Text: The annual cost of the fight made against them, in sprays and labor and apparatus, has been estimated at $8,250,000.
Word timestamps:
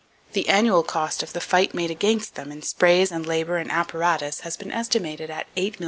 The 0.33 0.49
annual 0.49 0.81
cost 0.81 1.21
of 1.21 1.31
the 1.33 1.39
fight 1.39 1.75
made 1.75 1.91
against 1.91 2.33
them, 2.33 2.51
in 2.51 2.63
sprays 2.63 3.11
and 3.11 3.23
labor 3.23 3.57
and 3.57 3.69
apparatus, 3.71 4.39
has 4.39 4.57
been 4.57 4.71
estimated 4.71 5.29
at 5.29 5.45
$8,250,000. 5.55 5.75